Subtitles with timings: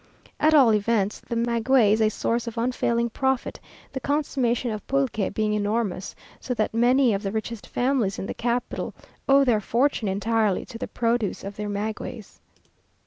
[0.39, 3.59] At all events, the maguey is a source of unfailing profit,
[3.93, 8.33] the consumption of pulque being enormous, so that many of the richest families in the
[8.33, 8.95] capital
[9.29, 12.39] owe their fortune entirely to the produce of their magueys.